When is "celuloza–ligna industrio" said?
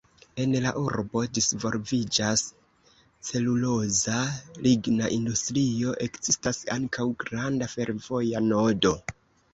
3.29-5.95